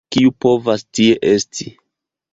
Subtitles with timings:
[0.13, 1.71] kiu povas tie esti?